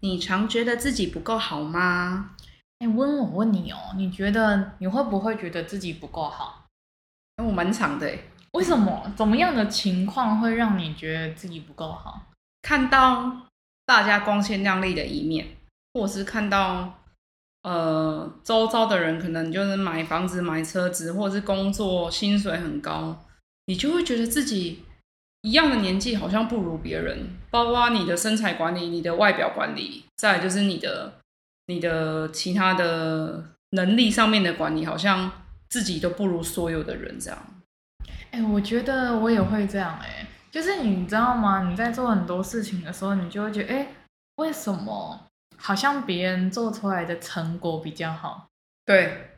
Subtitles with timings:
[0.00, 2.30] 你常觉得自己不够好吗？
[2.78, 6.66] 哎，温，我问你哦，你觉得你会不会觉得自己不够好？
[7.44, 8.08] 我蛮常的。
[8.52, 9.12] 为什么？
[9.16, 12.22] 怎么样的情况会让你觉得自己不够好？
[12.62, 13.48] 看到
[13.84, 15.46] 大家光鲜亮丽的一面，
[15.94, 17.00] 或是看到
[17.62, 23.24] 呃周遭的人可能就是买房子、买车子，或是工作薪水很高，
[23.66, 24.84] 你就会觉得自己。
[25.42, 31.14] 一样的年纪好像不如别人，包括你的身材管理、你的外表管理，再来就是你的、
[31.66, 35.30] 你的其他的能力上面的管理，好像
[35.68, 37.38] 自己都不如所有的人这样。
[38.30, 40.06] 哎、欸，我觉得我也会这样、欸。
[40.06, 41.68] 哎，就是你知道吗？
[41.70, 43.88] 你在做很多事情的时候，你就会觉得，哎、欸，
[44.36, 45.24] 为什么
[45.56, 48.48] 好像别人做出来的成果比较好？
[48.84, 49.30] 对。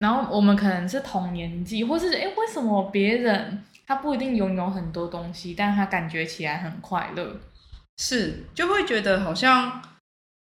[0.00, 3.62] 然后我们可能是同年纪，或是哎、欸，为什么别人？
[3.86, 7.40] 他不一定拥有很多东西，但他感觉起来很快乐，
[7.98, 9.80] 是就会觉得好像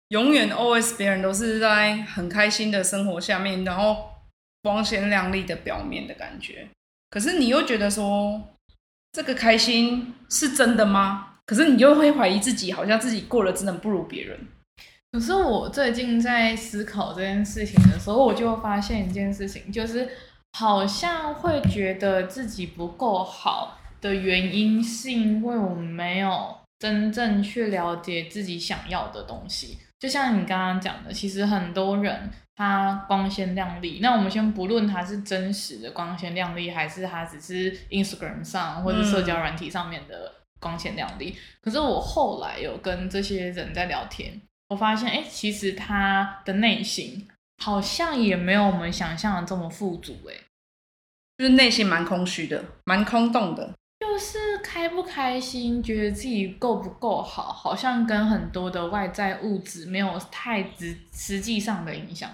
[0.07, 4.09] 永远 always 别人都是在很开心的生活下面，然后
[4.63, 6.67] 光鲜亮丽的表面的感觉。
[7.11, 8.41] 可是你又觉得说
[9.11, 11.35] 这个开心是真的吗？
[11.45, 14.39] 可是你又会怀疑自己，好像自己过得真的不如别人。
[15.11, 20.09] 可是我最近在思考这件事情的时候，我就发现一件事情，就是。
[20.57, 29.77] 好像会觉得自己不够好的原因，是因为我们没有真正去了解自己想要的东西。
[29.99, 41.35] 就像你刚刚讲的，其实很多人他光鲜亮丽，那我们先不论他是真实的光鲜亮丽，还是他只是 Instagram 上或者社交软体上面的光鲜亮丽。
[41.61, 47.27] 可是我后来有跟这些人在聊天，我发现，哎，其实他的内心
[47.63, 50.33] 好像也没有我们想象的这么富足，哎。
[51.37, 53.73] 就是内心蛮空虚的，蛮空洞的。
[53.99, 62.29] 就是开不开心，觉得自己够不够好，好像跟很多的外在物质没有太实实际上的影响。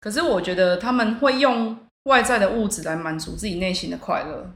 [0.00, 4.54] 可是我觉得他们会用外在的物质来满足自己内心的快乐，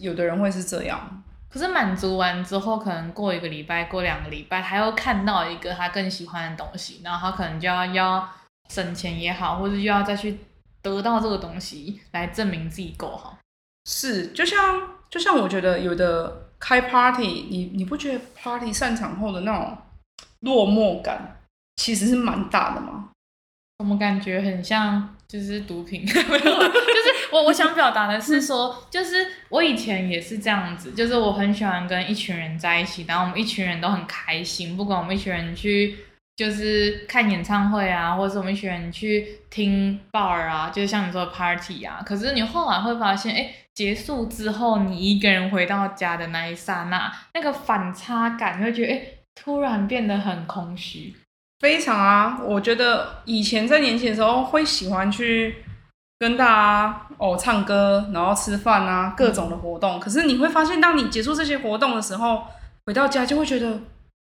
[0.00, 1.22] 有的人会是这样。
[1.48, 8.28] 可是满足完之后，可能过一个礼拜，过两个礼拜，还要看到一个他更喜欢的东西，然后他可能就要要
[8.68, 10.38] 省钱也好，或者又要再去。
[10.82, 13.36] 得到这个东西来证明自己够好，
[13.90, 19.76] 是就像就像我觉得有的开 party，你你不觉得 party 散场后的那种
[20.42, 21.40] 落寞感
[21.74, 23.08] 其实是蛮大的吗？
[23.78, 26.22] 我们感觉很像就是毒品， 就是
[27.32, 36.05] 我我想表达的是说，就是我以前也是这样子，就是我很喜欢跟一群人在一起，然后我们一群人都很开心，不管我们一群人去。
[36.36, 42.02] 就是看演唱会啊，或者我们喜欢去听 bar 啊，就是像你说的 party 啊。
[42.04, 49.02] 可是你后来会发现，哎，结束之后，你一个人回到家的那一刹那，那个反差感，你会觉得，哎，
[49.34, 51.16] 突然变得很空虚。
[51.60, 55.64] 非常啊，我觉得以前在年轻的时候会喜欢去
[56.18, 59.98] 跟大家哦唱歌，然后吃饭啊，各种的活动。
[59.98, 62.44] 可是你会发现，当你结束这些活动的时候，
[62.84, 63.80] 回到家就会觉得，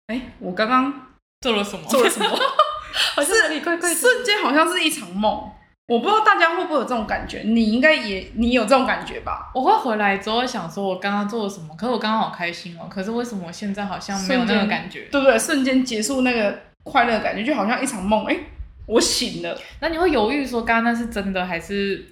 [0.08, 1.11] 哎，我刚刚。
[1.42, 1.84] 做了什么？
[1.90, 2.30] 做了什么？
[3.16, 5.50] 可是瞬间好像是一场梦。
[5.88, 7.42] 我不知道大家会不会有这种感觉？
[7.44, 9.50] 你应该也你有这种感觉吧？
[9.52, 11.74] 我会回来之后想说，我刚刚做了什么？
[11.76, 12.86] 可是我刚刚好开心哦。
[12.88, 15.08] 可是为什么我现在好像没有那个感觉？
[15.10, 15.38] 对不对？
[15.38, 18.24] 瞬间结束那个快乐感觉，就好像一场梦。
[18.26, 18.38] 哎，
[18.86, 19.58] 我醒了。
[19.80, 22.06] 那你会犹豫说，刚刚那是真的还是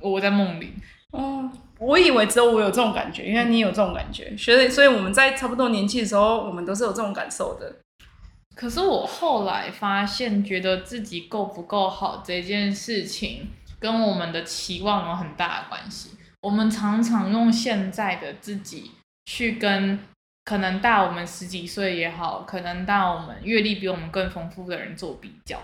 [0.00, 0.72] 我在梦里？
[1.10, 7.74] 哦，我以为只有我有这种感觉，因为你有这种感觉，所以所以我们在差不多年纪的时候，我们都是有这种感受的。
[8.54, 13.48] 可是我后来发现，觉得自己够不够好这件事情，
[13.80, 16.10] 跟我们的期望有很大的关系。
[16.42, 18.90] 我们常常用现在的自己
[19.26, 19.98] 去跟
[20.44, 25.58] 可能大我们十几岁也好，可能大我们阅历比我们更丰富的人做比较。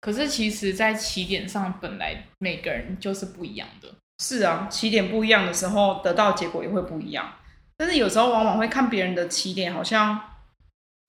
[0.00, 3.88] 可是其实，在起点上，本来每个人就是不一样的。
[4.22, 7.34] 是啊，起点不一样的时候，得到结果也会不一样。
[7.76, 10.18] 但是有时候往往会看别人的起点，好像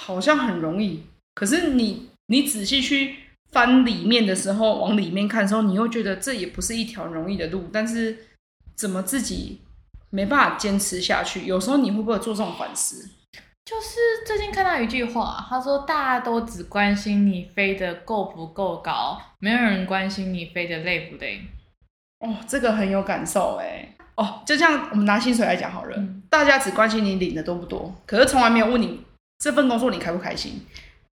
[0.03, 1.05] 好像很容易。
[1.33, 3.15] 可是你你仔细去
[3.51, 7.69] 翻里面的时候，往里面看的时候，你又觉得这也不是一条容易的路。
[7.71, 8.17] 但是
[8.75, 9.61] 怎么自己
[10.09, 11.45] 没办法坚持下去？
[11.45, 13.09] 有时候你会不会做这种反思？
[13.65, 21.41] 就是最近看到一句话，他说大家都只关心你飞得够不够高，没有人关心你飞得累不累。
[22.19, 23.95] 哦，这个很有感受哎。
[24.15, 29.01] 哦，就像我们拿薪水来讲好了，嗯，大家只关心你领的多不多，可是从来没有问你
[29.39, 30.61] 这份工作你开不开心，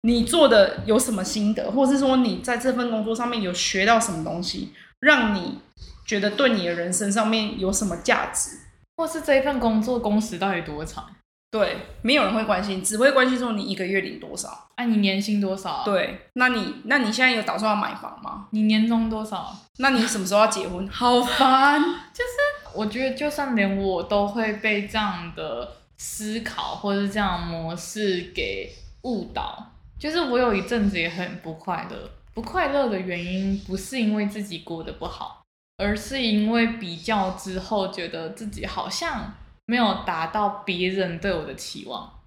[0.04, 5.60] 你做的有什么心得，或是说你在这份工作上面有学到什么东西，让你
[6.06, 8.50] 觉得对你的人生上面有什么价值，
[8.98, 11.06] 或是这一份工作工时到底多长？
[11.52, 15.84] 对，没有人会关心，只会关心说你一个月领多少，啊，你年薪多少啊？
[15.84, 18.48] 对，那你那你现在有打算要买房吗？
[18.52, 19.54] 你年终多少？
[19.78, 20.88] 那你什么时候要结婚？
[20.90, 21.80] 好烦，
[22.14, 29.71] 就是我觉得，就算连我都会被这样的思考或者这样模式给误导。
[30.02, 35.44] 就是我有一阵子也很不快乐，不快乐的原因不是因为自己过得不好，
[35.78, 39.36] 而是因为比较之后觉得自己好像。
[39.68, 42.20] 没有达到别人对我的期望，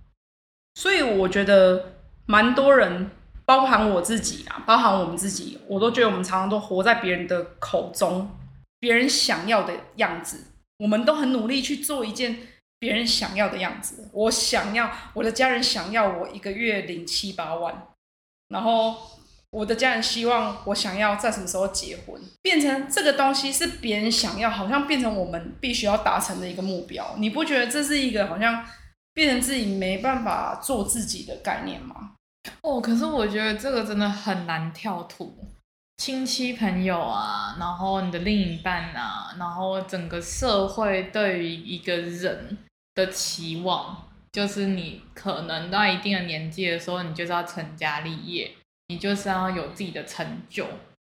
[0.76, 3.11] 所以我觉得蛮多人，
[3.44, 8.31] 包含我自己啊，包含我们自己，我都觉得我们常常都活在别人的口中，
[8.81, 12.38] 别人想要的样子，我们都很努力去做一件
[12.79, 14.09] 别人想要的样子。
[14.12, 17.88] 我想要我的家人想要我一个月领七八万，
[18.49, 18.97] 然后。
[19.55, 27.15] 我的家人希望我想要在什么时候结婚，变成这个东西是别人想要，好像变成我们必须要达成的一个目标。
[27.19, 28.67] 你不觉得这是一个好像
[29.12, 32.17] 变成自己没办法做自己的概念吗？
[32.62, 35.32] 哦，可是我觉得这个真的很难跳脱。
[36.04, 42.58] 亲戚朋友啊，然后你的另一半啊，然后整个社会对于一个人
[42.94, 48.50] 的期望，就是你可能到一定的年纪的时候，你就是要成家立业。
[48.88, 50.66] 你就是要有自己的成就，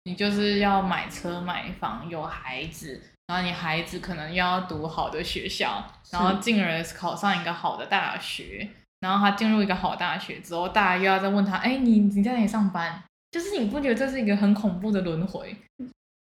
[0.05, 8.69] 你就是要买车买房，有孩子，然后你孩子可能要读好的学校，然后进而考上一个好的大学，
[9.01, 13.03] 然后他进入一个好大学之后，大家又要再问他，哎，你你在哪里上班？
[13.31, 15.55] 就是你不觉得这是一个很恐怖的轮回？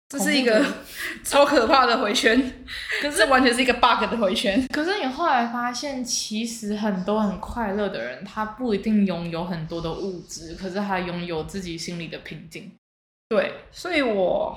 [0.09, 0.65] 这是一个
[1.25, 2.65] 超可怕的回圈，
[3.03, 4.65] 可是完全是一个 bug 的回圈。
[4.69, 12.73] 可是你后来发现，其实很多很快乐的人，他不一定拥有很多的物质，可是他拥有自己心里的平静。
[13.29, 14.57] 对，所以我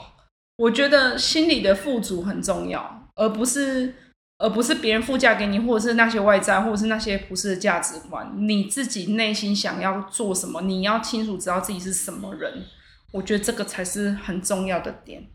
[0.58, 3.92] 我觉得心里的富足很重要，而不是
[4.40, 8.34] 而不是别人附加给你，或者是那些外在，或者是那些不是的价值观。
[8.48, 12.66] 你自己内心想要做什么，你要清楚知道自己是什么人。
[13.12, 15.28] 我觉得这个才是很重要的点。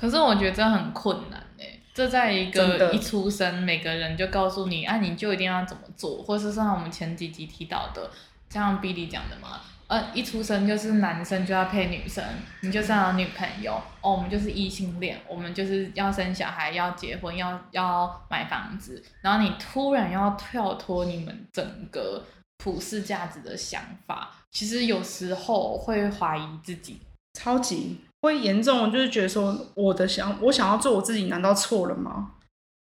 [0.00, 8.10] 可是我觉得这很困难诶，这在一个一出生，每个人就告诉你，啊，你就一定要怎么做，或是像我们前几集提到的，
[8.48, 9.60] 像 Billy 讲的嘛，
[9.90, 12.24] 呃，一出生就是男生就要配女生，
[12.60, 22.24] 你就是要有女朋友，哦，我们就是异性恋，我们就是要生小孩，要结婚，要要买房子，然后你突然要跳脱你们整个
[22.58, 27.00] 普世价值的想法，其实有时候会怀疑自己，
[27.34, 28.00] 超级。
[28.22, 32.32] 会严重，我就是觉得说，我的想，我想要做我自己，难道错了吗？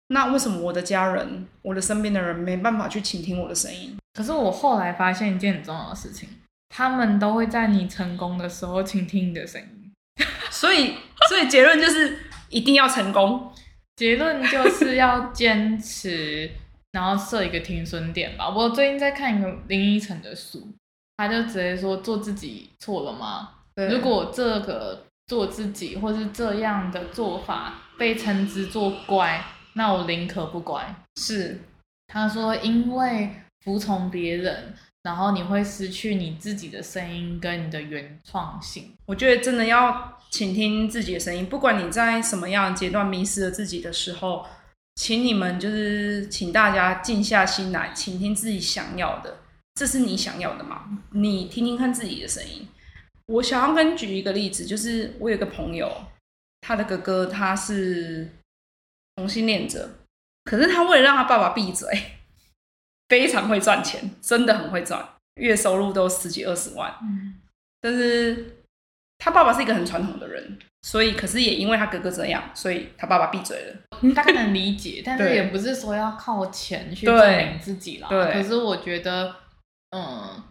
[0.09, 3.97] 那为什么我的家人，我的身边的人没办法去倾听我的声音？
[4.13, 6.27] 可是我后来发现一件很重要的事情，
[6.71, 9.93] 他们都会在你成功的时候倾听你的声音。
[10.49, 10.95] 所以，
[11.29, 12.17] 所以结论就是
[12.49, 13.51] 一定要成功。
[13.97, 16.49] 结论就是要坚持，
[16.93, 18.49] 然后设一个停损点吧。
[18.49, 20.67] 我最近在看一个林依晨的书，
[21.17, 23.49] 他就直接说：做自己错了吗？
[23.89, 25.05] 如果这个。
[25.27, 29.41] 做自己，或是这样的做法被称之做乖，
[29.75, 30.93] 那我宁可不乖。
[31.15, 31.57] 是，
[32.07, 33.29] 他说，因为
[33.61, 38.93] 服从别人，然后你会失去你自己的声音跟你的原创性。
[39.05, 44.45] 我觉得真的要倾听自己的声音，不管你在什么样的阶段迷失了自己的时候，
[44.95, 49.39] 请你们就是请大家静下心来，倾听自己想要的，
[49.73, 50.99] 这是你想要的吗？
[51.11, 52.67] 你听听看自己的声音。
[53.27, 55.89] 我想要跟你举一个例子，就是我有个朋友，
[56.61, 58.29] 他的哥哥他是
[59.15, 59.89] 同性恋者，
[60.43, 61.87] 可是他为了让他爸爸闭嘴，
[63.11, 66.89] 非常会赚钱，真的很会赚，月收入都十几二十万。
[67.01, 67.35] 嗯，
[67.81, 68.63] 但是
[69.17, 74.13] 他爸爸是一个很传统的人，所以可是也因为他哥哥这样，所以他爸爸闭嘴了。
[74.15, 78.07] 大概能理解，但是也不是说要靠钱去证明自己啦。
[78.07, 79.35] 对，可是我觉得，
[79.91, 80.43] 嗯。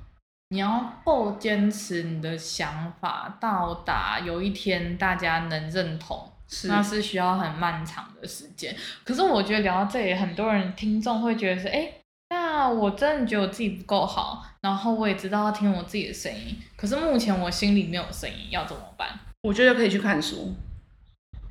[0.53, 8.75] 你要够坚持你的想法，到达有一天大家能认同，是那是需要很漫长的时间。
[9.05, 12.00] 可是我觉得聊到这里，很多人听众会觉得是，哎、欸，
[12.31, 19.09] 那我真的觉得我自己不够好，然后我也知道要听我自己的声音，可是目前我心里没有声音，要怎么办？
[19.43, 20.55] 我觉得可以去看书，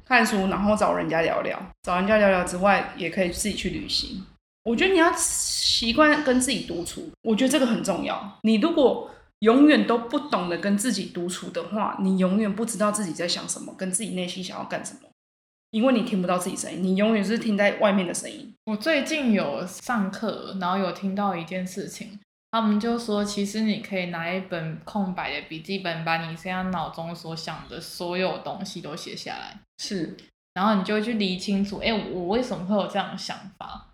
[0.06, 4.26] 看书，然后找人家聊聊，找人家聊聊之外，也可以自己去旅行。
[4.64, 8.40] 我觉得你要习惯跟自己独处，我觉得这个很重要。
[8.44, 9.10] 你如果
[9.40, 15.09] 永远都不懂得跟自己独处的话，你永远不知道自己在想什么，跟自己内心想要干什么，
[15.72, 18.54] 因为你听不到自己声音，你永远是听在外面的声音。
[18.66, 22.20] 我最近有上课，然后有听到一件事情，
[22.52, 30.18] 他们就说，其实你可以拿一本空白的笔记本，把你现在脑中所想的所有东西都写下来，是，
[30.54, 33.88] 然后你就去理清楚，哎，我为什么会有这样的想法？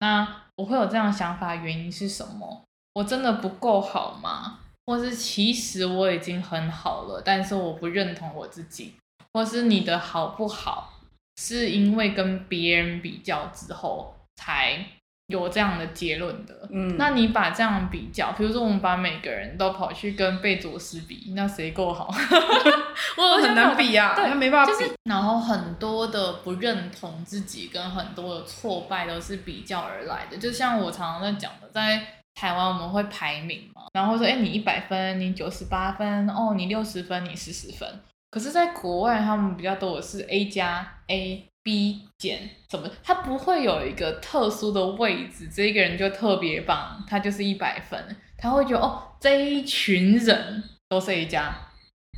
[0.00, 2.62] 那我会有这样的想法，原因是什么？
[2.94, 4.58] 我真的不够好吗？
[4.84, 8.94] 或是其实我已经很好了，但是我不认同我自己，
[9.32, 10.91] 或是你的好不好，
[11.36, 14.84] 是因为跟别人比较之后才
[15.26, 16.68] 有这样的结论的。
[16.70, 22.08] 嗯，那你把这样比较，比如说我们把每个人都跑去跟贝佐斯比，那谁够好？
[23.16, 24.78] 我很难比啊，对，没办法比。
[24.78, 32.02] 就是，然后很多的不认同自己跟很多的挫败都是比较而来的，就像我常常在讲的，在。
[32.34, 37.86] 台湾我们会排名嘛，然后说，哎，你一百分，你九十八分，哦，你六十分，你四十分。
[38.32, 42.90] 可是，在国外，他们比较多的是 A 加 A B 减，怎么？
[43.04, 48.16] 他不会有一个特殊的位置，这一个人就特别棒，他就是一百分。
[48.38, 51.54] 他会觉得，哦，这一群人都是 A 加，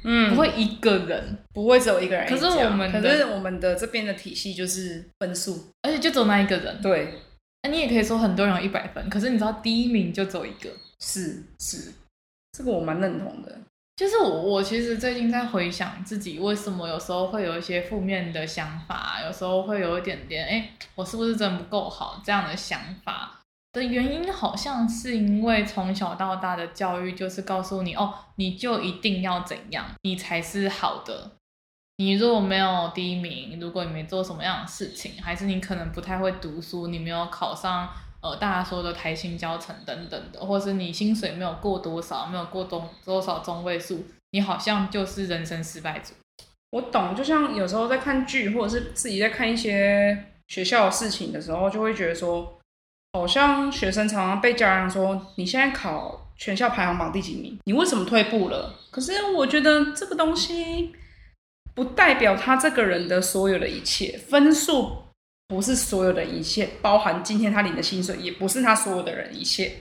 [0.04, 2.28] 嗯，不会一个人，不会只有一个人。
[2.28, 7.12] 可是我们，可是我们的这边的体系就是分数，而且就只有那一个人，对。
[7.64, 11.92] 那你也可以说很多人有一百分，可是你知道第一名就只有一个，是是，
[12.52, 13.59] 这个我蛮认同的。
[13.96, 23.40] 就是我我其实最近在回想自己为什么有时候会有一些负面的想法，有时候会有一点点，哎，我是不是真不够好这样的想法
[23.72, 31.30] 的原因，好像是因为从小到大的教育就是告诉你，哦，你就一定要怎样，你才是好的。
[31.98, 37.88] 你如果没有第一名，如果你没做什么样的事情，还是你可能不太会读书，你没有考上
[38.25, 46.14] 呃大家说的台清交成等等的，或是你薪水没有过多少，没有过多多少中位数，你好像就是人生失败者。
[46.71, 52.59] 我懂，就像有时候在看剧，或者是自己在看一些学校的事情的时候，就会觉得说，
[53.12, 58.75] 好像学生常常被家长说，你现在考全校排行榜第几名，你为什么退步了？
[58.90, 60.95] 可是我觉得这个东西。
[61.76, 64.97] 不代表他这个人的所有的一切，分数
[65.48, 69.72] 不是所有的一切，包含今天他领的薪水，也不是他所有的人一切。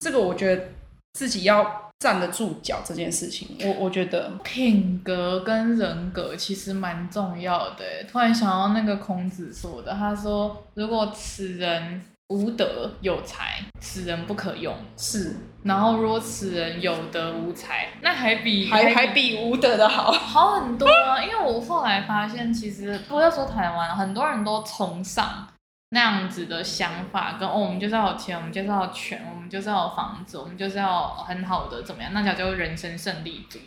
[0.00, 0.68] 这个我觉得
[1.14, 7.84] 自己要站得住脚这件事情，我我觉得品格跟人格其实蛮重要的。
[8.10, 14.74] 突然想到那个孔子说的，他说：“如果此人。”无德有才，此人不可用。
[14.98, 21.22] 是，然后如果此人有德无才，那还比还还比无德的好好很多啊。
[21.22, 25.48] 因为我后来发现，其实不要说台湾，很多人都崇尚
[25.88, 33.58] 那样子的想法，跟哦，我们就是要有钱，我们就是要有权，我们就是要有房子，我们就是要很好的怎么样，那叫做人生胜利组。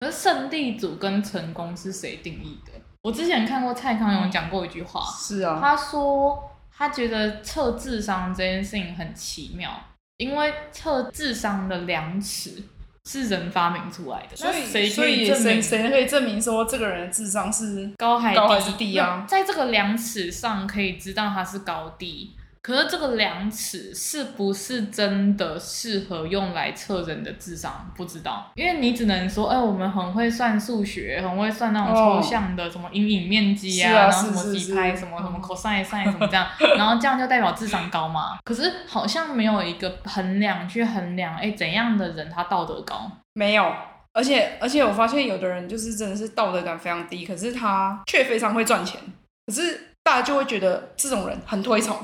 [0.00, 2.72] 可是胜利组跟成功是谁定义的？
[3.02, 6.50] 我之前看过蔡康永讲过一句话，是啊，他说。
[6.76, 9.70] 他觉得测智商这件事情很奇妙，
[10.16, 12.62] 因为测智商的量尺
[13.04, 19.24] 是人发明出来的，所以谁可以证明谁可以证明说这个人的智商是高还高还是低啊？
[19.28, 22.34] 在这个量尺上可以知道他是高低。
[22.62, 27.90] 可是这个量尺是不是真的适合用来测人的智商？
[27.96, 36.46] 不知道，因为你只能说，哎，我们很会算数学，很会算那种抽象的，什么阴影面积啊，然后什么几拍，什么什么 cosine sin 什么这样，
[36.78, 38.38] 然后这样就代表智商高嘛？
[38.44, 43.10] 可是好像没有一个衡量去衡量，哎，怎样的人他道德高？
[43.34, 43.74] 没有，
[44.12, 49.00] 而且而且我发现有的人就是真的是道德感非常低，可是他却非常会赚钱，
[49.48, 51.98] 可是大家就会觉得这种人很推崇。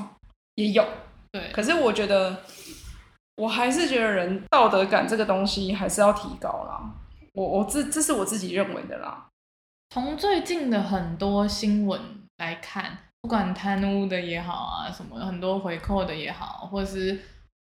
[0.59, 0.85] 也有，
[1.31, 2.35] 对，可是我觉得，
[3.37, 6.83] 我还是觉得人道德感这个东西还是要提高啦。
[7.33, 9.25] 我我这这是我自己认为的啦。
[9.89, 12.01] 从最近的很多新闻
[12.39, 17.17] 来看，不管贪污的也好啊，什么很多回扣的也好，或是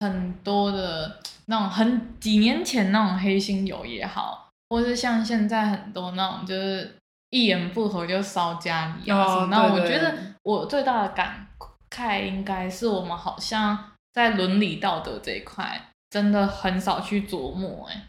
[0.01, 6.95] 很多的那种很几年前那种黑心油也好，或是像现在很多那种就是
[7.31, 11.47] 一言不合就烧家里啊，那、哦、我觉得我最大的感。
[11.93, 18.07] 看，应该是我们好像在伦理道德这一块真的很少去琢磨哎。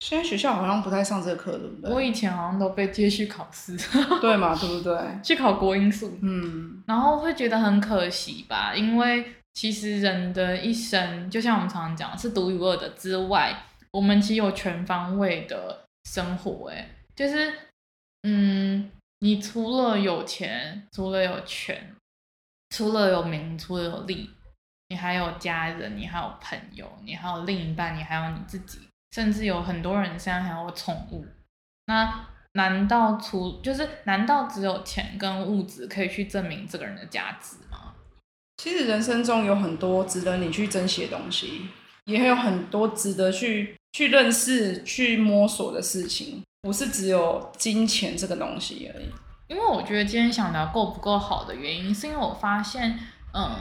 [0.00, 1.94] 现在学校好像不太上这个课，对不对？
[1.94, 3.76] 我以前好像都被接去考试，
[4.20, 4.54] 对嘛？
[4.54, 4.98] 对不对？
[5.22, 13.54] 去考国英数，嗯，然后会觉得很可惜吧，因为其实人的一生，就像我们常常讲，是独一无二的之外，
[13.92, 17.52] 我们其实有全方位的生活，哎，就是
[18.24, 21.93] 嗯，你除了有钱，除了有权。
[22.74, 24.28] 除了有名，除了有利，
[24.88, 28.80] 你还有家人，你还有朋友，你还有另一半，你还有你自己，
[29.12, 31.24] 甚至有很多人现在还有宠物。
[31.86, 37.94] 那难道除就是难道只有钱跟物质可以去证明这个人的价值吗？
[38.56, 41.68] 其实人生中有很多值得你去珍惜的东西，
[42.06, 49.06] 也有很多值得去去认识、去摸索的事情，不是只有金钱这个东西而已。
[49.46, 52.98] 因为我觉得今天想聊够不够好的原因，是因为我发现，
[53.32, 53.58] 嗯，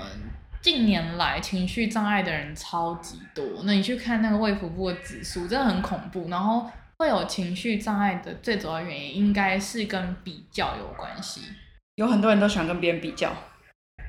[0.61, 3.45] 近年来情绪障碍的人超级多。
[3.63, 6.29] 那你去看那个卫福部的指数，真的很恐怖。
[6.29, 11.41] 然后会有情绪障碍的最主要原因，应该是跟比较有关系。
[11.95, 13.33] 有很多人都喜欢跟别人比较，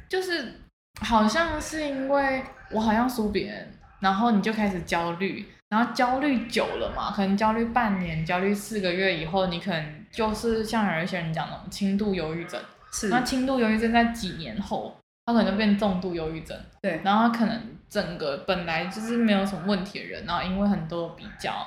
[0.08, 0.60] 就是
[1.00, 5.48] 好像是因为我好像输别人，然后你就开始焦虑。
[5.70, 12.60] 然后焦虑久了嘛，可能焦虑半年、焦虑四个月以后，你可能就是像有一些人讲的轻度忧郁症。
[12.92, 13.08] 是。
[13.08, 16.58] 那轻度忧郁症在几年后，他可能就变重度忧郁症。
[16.80, 17.00] 对。
[17.04, 21.66] 然后他可能整个本来就是没有什么问题的人，然后因为很多比较，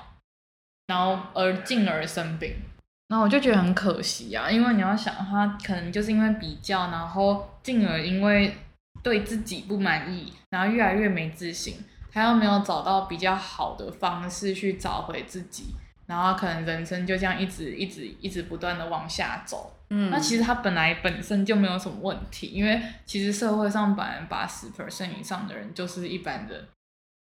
[0.87, 2.55] 然后而进而生病。
[3.09, 8.53] 然后我就觉得很可惜啊，因为你要想，他可能就是因为比较，然后进而因为
[9.01, 11.77] 对自己不满意，然后越来越没自信。
[12.09, 15.75] 他又没有找到比较好的方式去找回自己，
[16.07, 19.71] 然后可能人生就这样一直一直一直不断的往下走。
[19.89, 26.67] 嗯，那其实他本来本身就没有什么问题，因为其实社会上百分之八十 percent 以上的人就是一般人，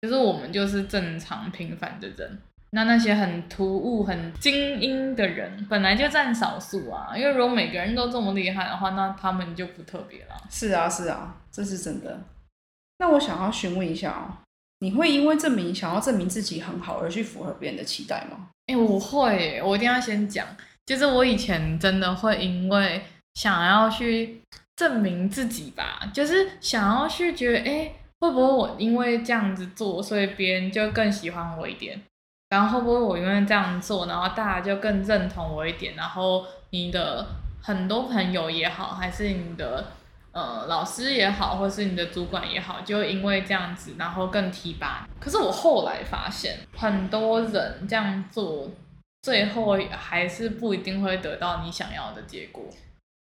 [0.01, 2.39] 就是我们就是正常平凡的人。
[2.72, 7.15] 那那些很突兀、很精英的人，本来就占少数啊。
[7.15, 10.36] 因为如果每个人都这么厉害的话，那他们就不特别了。
[10.50, 12.22] 是啊，是啊，这是真的。
[13.00, 14.36] 那我想要询问一下哦。
[14.79, 18.50] 你会因为证明想要证明自己很好而去符合别人的期待吗？
[18.67, 20.46] 哎、我会，我一定要先讲，
[20.86, 23.01] 就是我以前真的会因为
[23.36, 24.41] 想要去
[24.75, 32.02] 证明自己吧，就是想要去觉得，哎、欸，会不会我因为这样子做，所以别人就更喜欢我一点？
[32.50, 35.95] 然后会不会我因为这样做，然后大家就更认同我一点？
[35.95, 37.26] 然后你的
[37.62, 39.91] 很多朋友也好，还是你的。
[40.36, 45.08] 呃，老师也好，或是你的主管也好，就因为这样子，然后更提拔。
[45.17, 48.69] 可是我后来发现，很多人这样做，
[49.21, 52.65] 最后还是不一定会得到你想要的结果。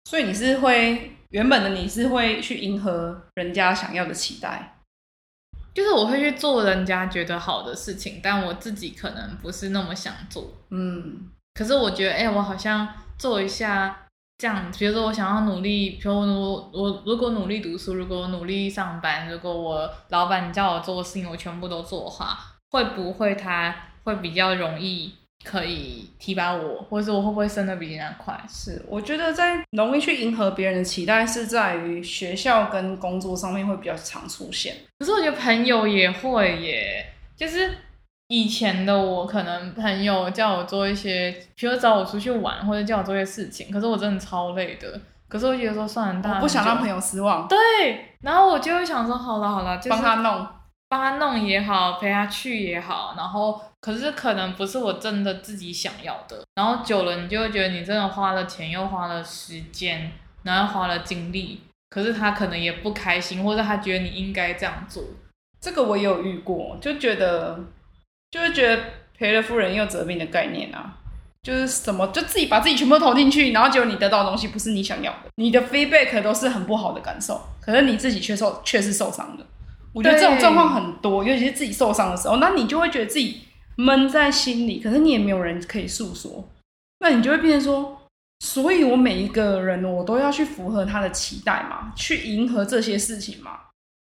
[0.04, 4.76] 所以你是会原本的你是会去迎合人家想要的期待，
[5.74, 10.52] 就是我会去做人家觉得好的事情，但我自己可能不是那么想做。
[10.72, 12.86] 嗯，可是我觉得，哎、欸，我好像
[13.17, 14.07] 做一下。
[14.38, 22.38] 这样，比如说我想要努力，比如我我如果努力读书，如果我努力上班，如果我老板叫我做的事情，我全部都做的话，
[22.69, 25.12] 会不会他会比较容易
[25.43, 28.39] 可以提拔我，或者我会不会升的比人家快？
[28.47, 34.76] 是，我觉得在容易去迎合别人的期待，是在于学校跟工作上面会比较常出现。
[35.00, 37.76] 可是我觉得朋友也会耶，就是。
[38.30, 45.00] 以前的我，可能朋友叫我做一些，比如找我出去玩，或者叫我做一些事情，可是我真的超累的。
[45.30, 47.48] 可是我觉得说算了，大家不想让朋友失望。
[47.48, 47.58] 对，
[48.22, 50.48] 然后我就会想说，好了好了，就是帮他弄，
[50.90, 53.13] 帮他弄也好，陪他去也好。
[53.18, 56.44] 然后，可是可能不是我真的自己想要的。
[56.56, 60.12] 然后久了，你就会觉得你真的花了钱，又花了时间，
[60.44, 65.04] 然后花了精力，可是他可能也不开心，或者他觉得你应该这样做。
[65.62, 67.58] 这个我也有遇过，就觉得。
[68.30, 68.84] 就是觉得
[69.18, 70.98] 赔了夫人又折兵的概念啊，
[71.42, 79.46] 就是什么就自己把自己全部投进去，然后结果你得到的东西不是你想要的，你的 feedback 都是很不好的感受，可是你自己却受却是受伤的。
[79.94, 83.42] 我觉得这种状况很多，尤其是自己受伤的时候，那你就会觉得自己
[83.78, 86.48] 闷在心里，可是你也没有人可以诉说，
[87.00, 88.02] 那你就会变成说，
[88.42, 93.60] 所以我每一个人我都要去符合他的期待嘛，去迎合这些事情嘛，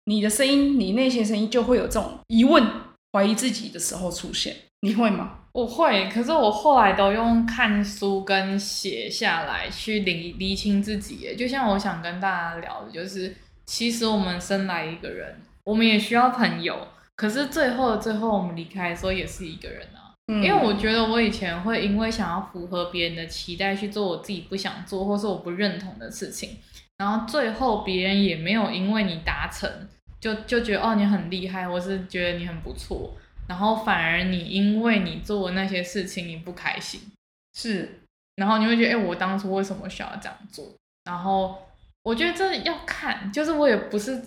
[0.06, 2.66] 你的声音，你内心声音就会有这种疑问。
[3.14, 5.38] 怀疑自己的时候出现，你会吗？
[5.52, 11.36] 我会，可是我后来都用看书跟写下来去理理清自己。
[11.38, 13.36] 就像我想跟大家聊的，就是
[13.68, 16.88] 其实我们生来一个人，我们也需要朋友。
[17.16, 20.18] 可是最后的最后，我们离开的时候也是一个人啊。
[20.34, 20.42] 嗯。
[20.42, 26.58] 因为我觉得我以前会因为想要符合别人的期待去做我自己不想做或是我不认同的事情，
[26.98, 29.70] 然后最后别人也没有因为你达成。
[30.24, 33.14] 就就觉得哦，你很厉害，或是觉得你很不错，
[33.46, 37.02] 然后反而你因为你做的那些事情你不开心，
[37.54, 38.00] 是，
[38.38, 40.66] 然后你会觉得哎，我当初为什么需要这样做？
[41.04, 41.62] 然后
[42.04, 44.18] 我觉得这要看，就是我也不是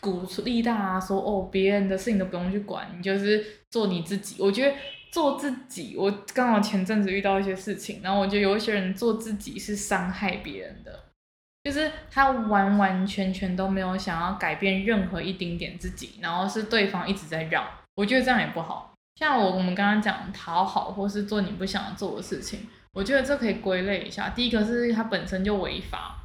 [0.00, 4.42] 鼓励大家说哦，别人的事情都不用去管，你就是做你自己。
[4.42, 4.76] 我觉得
[5.12, 11.03] 做自己，我刚好前阵子遇到一些事情，然后我觉得有一些人做自己是伤害别人的。
[11.64, 18.92] 就是他完完全全都没有想要改变任何一丁点自己，然后是对方一直在让，我觉得这样也不好。
[19.16, 24.28] 像我我们刚刚讲讨好或是做你不想做的事情，我觉得这可以归类一下。
[24.28, 26.16] 第一个是它本身就违法，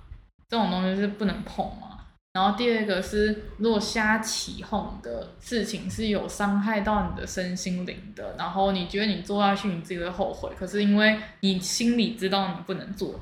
[0.50, 1.88] 这种东西是不能碰嘛。
[2.34, 13.20] 然后第二个是，如果瞎起哄的事情是有伤害到你的身心灵的，然后你觉得你做下去你自己会后悔，可是因为你心里知道你不能做，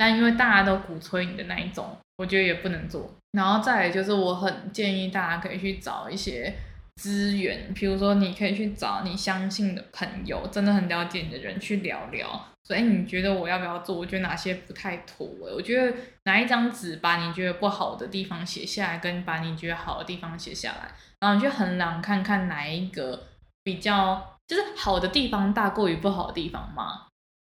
[0.00, 3.14] 但因为大家都鼓吹你的那一种，我觉得也不能做。
[3.32, 6.50] 然后再来就是，我很建议大家可以去找一些
[6.96, 12.46] 资源，比如说你可以去找你相信的朋友，真的很了解你的人去聊聊。
[12.64, 13.94] 所以你觉得我要不要做？
[13.94, 15.26] 我觉得哪些不太妥？
[15.54, 23.22] 我觉得拿一张纸把你觉得不好的地方写下来，跟把你觉得好的地方写下来，然后你去衡量看看哪一个
[23.62, 27.06] 比较就是好的地方大过于不好的地方嘛。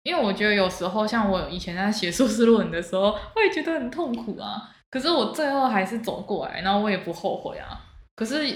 [0.04, 4.70] 因为我觉得有时候像我以前在写硕士论文的时候，我也觉得很痛苦啊。
[4.92, 7.82] 可是我最后还是走过来，然后我也不后悔啊。
[8.16, 8.56] 可是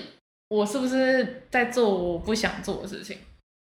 [0.50, 3.18] 我是不是在做我不想做的事情？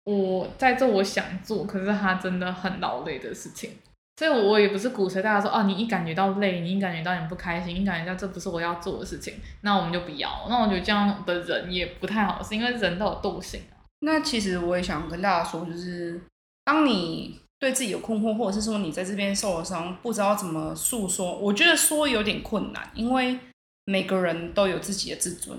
[0.04, 3.70] 我在做我想做，可是它真的很劳累的事情，
[4.16, 10.46] 所以我也不是鼓吹大家说，哦，你一感觉到累，你一感觉到你不开心，你感觉到这不是我要做的事情，那我们就不要。
[10.48, 13.80] 那我觉得这样的人也不太好，是因为人都有惰性啊。
[14.00, 16.20] 那其实我也想跟大家说，就是
[16.64, 23.38] 当你对自己有困惑，或者是说你在这边受了伤，不知道怎么诉说，我觉得说有点困难，因为
[23.86, 25.58] 每个人都有自己的自尊，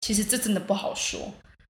[0.00, 1.32] 其实这真的不好说。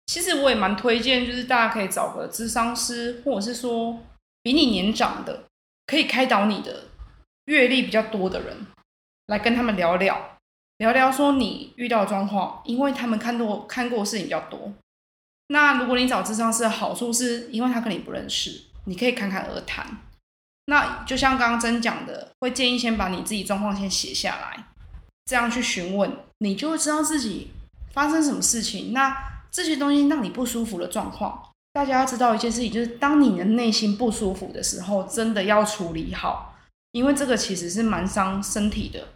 [0.06, 3.96] 其实我也蛮推荐，就是大家可以找个咨商师，或者是说
[4.42, 5.44] 比你年长的，
[5.87, 6.88] 可以开导你的
[7.44, 8.66] 阅历比较多的人，
[9.28, 10.38] 来跟他们聊聊，
[10.78, 14.72] 聊聊说你遇到的状况，因为他们看过看过的事情比较多。
[15.46, 19.87] 那如果你找咨商师的好处是，因为他跟你不认识，你可以侃侃而谈。
[20.66, 24.64] 那就像刚刚真讲的，会建议先把你自己状况先写下来，
[25.24, 27.53] 这样去询问，你就会知道自己
[27.92, 28.92] 发生什么事情。
[28.92, 29.16] 那
[29.53, 31.40] 这些东西让你不舒服的状况，
[31.72, 36.57] 大家要知道一件事情，就是当你的内心不舒服的时候，真的要处理好，
[36.92, 39.07] 因为这个其实是蛮伤身体的。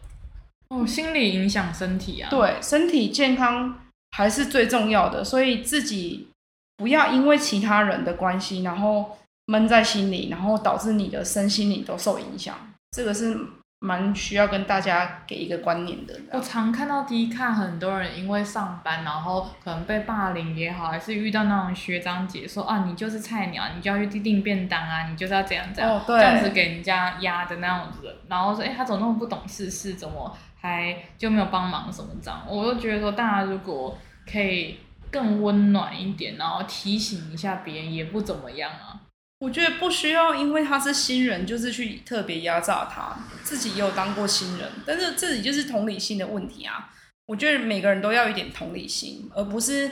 [0.68, 2.30] 哦，心理影响身体啊。
[2.30, 3.78] 对，身体健康
[4.12, 6.28] 还是最重要的，所以自己
[6.76, 12.54] 不要因为其他人的关系，然后闷在心里，然后导致你的身心灵都受影响。
[12.90, 13.36] 这个是。
[13.80, 16.18] 蛮需要跟大家给一个观念的。
[16.32, 28.16] 我常看到 D 卡很多人因为上班，然后可能被霸凌也好，还是遇到那种学长姐说啊，你就是菜鸟，你就要去订便当啊，你就是要这样这样，哦、这样子给人家压的那样子。
[28.26, 32.40] 然后说，哎、欸，他怎么那么不懂事事，怎么还就没有帮忙什么这样？
[32.48, 34.78] 我就觉得说，大家如果可以
[35.10, 39.03] 更温暖一点，然后提醒一下别人，也不怎么样啊。
[39.44, 43.14] 我觉得不需要，因为他是新人，就是去特别压榨他。
[43.42, 46.90] 自己也有当过新人，但是自己就是同理心的问题啊。
[47.26, 49.90] 我觉得每个人都要一点同理心，而不是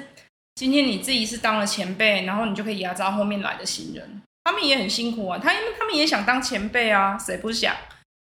[0.55, 4.23] 今天你自己是当了前辈，然后你就可以压榨后面来的新人。
[4.45, 7.77] 他们也很辛苦啊，他因为他们也想当前辈啊，谁不想？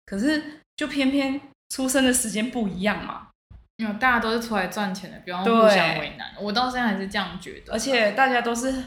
[0.06, 3.30] 可是就偏偏出生的时间不一样嘛。
[3.78, 6.34] 因为大家都是出来赚钱的，不用互相为难。
[6.38, 8.84] 我到现在还是这样觉得，而且大家都是。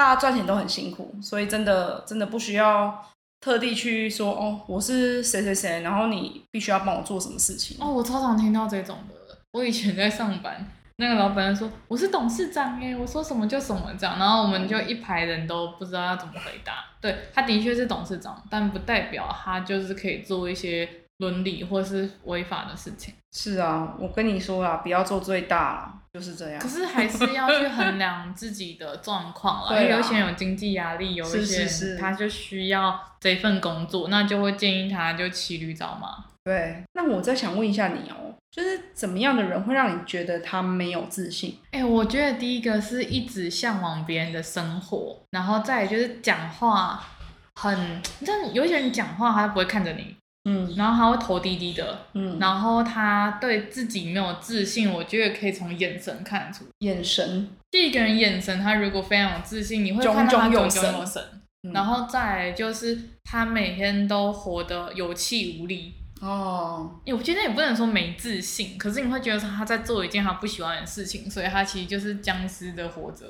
[0.00, 3.04] 大家赚钱都很辛苦，所以真的真的不需要
[3.38, 7.92] 特地去说哦，我是谁谁谁，然后你必须要帮我做什么事情哦。
[7.92, 9.36] 我超常听到这种的。
[9.52, 16.82] 我以前在上班，那个老板说我是董事长耶，我说什么就什么这样，然后我们就一排人都不知道要怎么回答。
[17.02, 23.12] 对，他的确是董事长，但不代表他就是可以做一些伦理或是违法的事情。
[23.32, 25.99] 是啊，我跟你说啊，不要做最大啦。
[26.12, 29.78] 就是这样，可是还是要去衡量自己的状况啦。
[29.78, 36.24] 因为有些人有经济压力，有一些人他就需要这份工作，那就会建议他就骑驴找马。
[36.42, 41.58] 对，那我再想问一下你哦，就是怎么样的人会让你觉得他没有自信？
[41.70, 47.04] 哎、欸，我觉得第一个是一直向往别人的生活，然后再就是讲话
[47.54, 50.16] 很，你知道有些人讲话他不会看着你。
[50.44, 56.64] 嗯，然后他会头低低的，嗯，然后他对自己没有自信，我觉得可以从眼神看出。
[56.78, 61.22] 眼神，第一个人眼神，他如果非常有自信，你会看到他炯炯有神。
[61.74, 65.92] 然后再来就是他每天都活得有气无力。
[66.22, 73.26] 哦，我觉得也不能说没自信，可是你会觉得说他在做一件他不喜欢的事情，所以他其实就是僵尸的活着，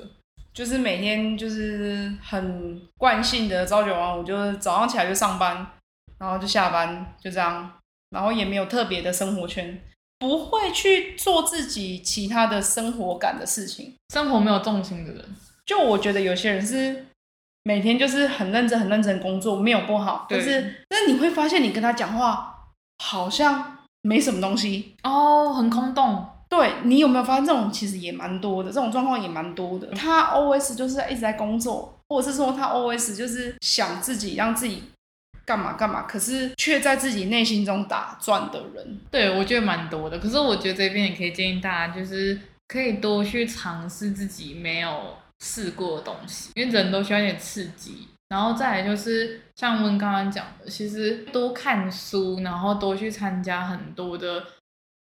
[0.53, 5.67] 就是每天就是很惯性的朝九晚五，就是早上起来就上班。
[6.21, 7.67] 然后就下班，就这样，
[8.11, 9.81] 然后也没有特别的生活圈，
[10.19, 15.25] 不会去做自己其他的生活感的事情，生活没有重心的人。
[15.65, 17.07] 就我觉得有些人是
[17.63, 22.67] 每天就是很认真、很认真工作，没有不好，但是，但是你会发现你跟他讲话
[23.03, 24.95] 好像没什么东西。
[25.01, 26.23] 哦，很空洞。
[26.47, 29.87] 对，你有没有发现这种其实也蛮多的，这种状况也蛮多的。
[29.95, 34.83] 他 always 就是一直在工作，或者是说他 always 就是想自己让自己
[35.51, 40.17] 干嘛干嘛，可是却在自己内心中打转的人，对，我觉得蛮多的。
[40.17, 48.07] 可是我觉得这边也可以建议大家，就是可以多去尝试自己没有试过的东西，因为人都需要一点刺激。
[48.29, 54.41] 然后再来就是像温刚刚讲的，其实多看书，然后多去参加很多的。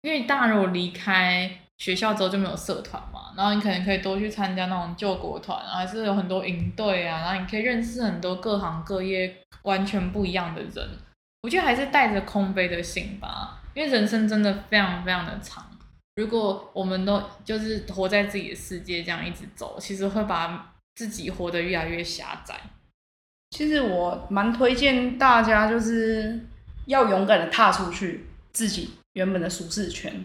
[0.00, 1.50] 因为大家如果离开
[1.80, 10.88] 学校之后就没有社团嘛，然后你可能可以多去参加那种救国团，还是有很多营队啊，然后你可以认识很多各行各业完全不一样的人。
[11.42, 15.66] 我觉得还是带着空杯的心吧，因为人生真的非常非常的长。
[16.16, 22.54] 如果我们都就是活在自己的世界这样一直走，其实会把自己活得越来越狭窄。
[23.52, 26.38] 其实我蛮推荐大家，就是
[26.84, 28.90] 要勇敢的踏出去自己。
[29.14, 30.24] 原本的舒适圈，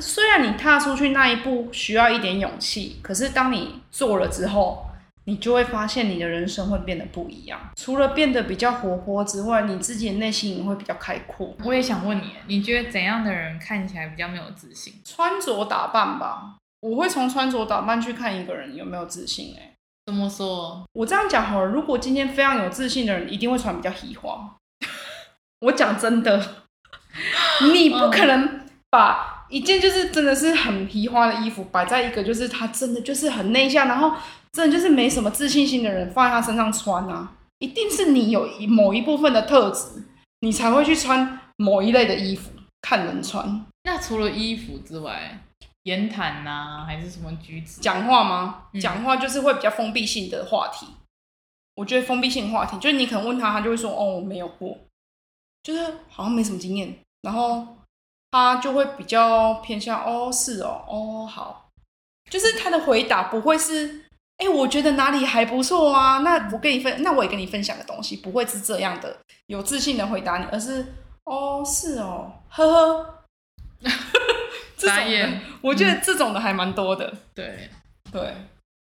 [0.00, 4.86] 虽然你踏出去那一步需要一点勇气，可是当你做了之后，
[5.24, 7.60] 你就会发现你的人生会变得不一样。
[7.76, 11.54] 除了变得比较活泼之外，你自己的内心也会比较开阔。
[11.64, 14.94] 我也想问你，你觉得怎样的人看起来比较没有自信？
[15.04, 19.54] 穿着打扮吧，我会从穿着打扮去看一个人有没有自信。
[19.58, 19.74] 哎，
[20.06, 20.82] 怎么说？
[20.92, 24.32] 我这样讲好了，如果今天非常有自信的人，一定会穿比较喜欢。
[25.60, 26.62] 我讲真的。
[27.72, 34.12] 你不可能把一件就是真的是很皮花的衣服摆在一个就是他真的就是很内向，然后
[34.50, 40.02] 真的就是没什么自信心的人放在他身上穿啊，一定是你有某一部分的特质，
[40.40, 43.66] 你才会去穿某一类的衣服，看人穿。
[43.84, 45.38] 那除了衣服之外，
[45.82, 47.82] 言谈呐，还是什么举止？
[47.82, 48.64] 讲话吗？
[48.80, 50.86] 讲话就是会比较封闭性的话题。
[51.74, 54.78] 我觉得封闭性话题就是你可能问他，他就会说哦，我没有过，
[55.62, 56.94] 就是好像没什么经验。
[57.22, 57.66] 然后
[58.32, 61.68] 他就会比较偏向哦，是哦，哦好，
[62.28, 64.04] 就是他的回答不会是，
[64.38, 69.16] 哎，我觉得哪里还不错啊，那我跟你分，那我也跟你分享个东西不会是这样的，
[69.46, 70.84] 有自信的回答你，而是
[71.26, 73.24] 哦，是哦，呵呵，
[74.76, 77.70] 这种的，我觉得这种的还蛮多的，对。
[78.10, 78.20] 对，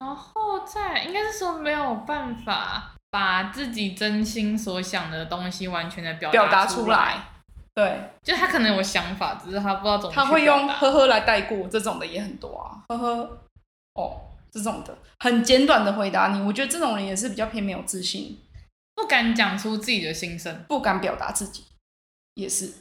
[0.01, 7.17] 然后再应该是说没有办法把自己真心所想的东西完全的表表达出来。
[7.75, 10.13] 对，就他可能有想法，只是他不知道怎么。
[10.15, 13.39] 他会用呵呵来带过，这种的也很多啊，呵呵，
[13.95, 18.39] 哦，这种的很简短的回答你，我觉得这种人也是比较偏没有自信，
[18.95, 21.65] 不敢讲出自己的心声，不敢表达自己，
[22.35, 22.73] 也是。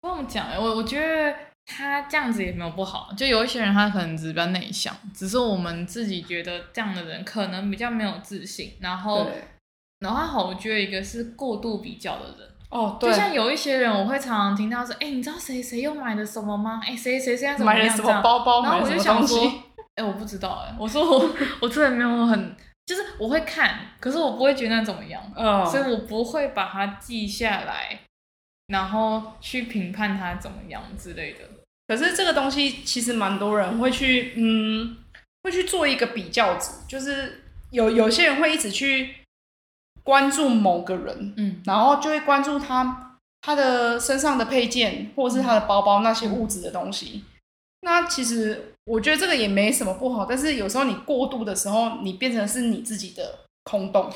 [0.00, 9.30] 不用讲，我我觉得他这样子也没有不好，就有一些人他可能只是比较内向，只是我们自己觉得这样的人可能比较没有自信，然后，
[10.00, 12.51] 然后还好，我觉得一个是过度比较的人。
[12.72, 16.80] 哦，对，就像有一些人，我会常常听到说，哎，你知道谁谁又买了什么吗？
[16.82, 17.70] 哎，谁谁现在怎么？
[17.70, 18.62] 买了什么包包？
[18.62, 19.38] 然后我就想说，
[19.94, 21.30] 哎，我不知道，哎，我说我
[21.60, 22.56] 我真的没有很，
[22.86, 28.00] 就是我会看，可是我不会觉得那怎么样，嗯，所以我不会把它记下来，
[28.68, 31.40] 然后去评判它怎么样之类的。
[31.86, 34.96] 可是这个东西其实蛮多人会去，嗯，
[35.42, 39.16] 会去做一个比较值，就是有有些人会一直去。
[40.02, 47.24] 关注某个人，嗯，然后就会关注他他的身上的配件，或者是他的包包那些物质的东西。
[47.82, 54.10] 那其实我觉得这个也没什么不好，但是有时候你过度的时候，你变成是你自己的空洞。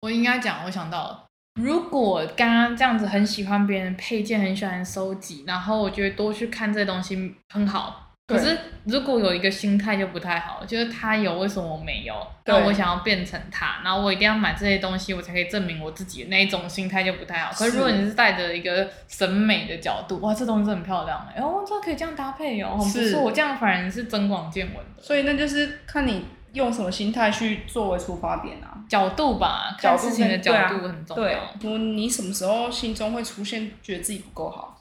[0.00, 1.26] 我应该讲，我想到，
[1.60, 8.09] 如果刚刚这样子很喜欢别人配件，很喜欢收集，然后我觉得多去看这东西很好。
[8.30, 12.14] 可是，如果有一个心态就不太好，就是他有，为什么我没有？
[12.44, 16.24] 那我想要变成他，然后我一定要买这些东西，我才可以证明我自己。
[16.24, 17.52] 那一种心态就不太好。
[17.52, 23.20] 可是，如果你是带着一个审美的角度，哇，这东西真的很漂亮哎，哦，这可以这样搭配哦，很不错。
[23.22, 25.02] 我这样反而是增广见闻的。
[25.02, 31.22] 所以，那就是看你用什么心态去作为出发点啊，角度吧，看事情的角度很重要。
[31.22, 34.76] 对，对，你什么时候心中会出现觉得自己不够好？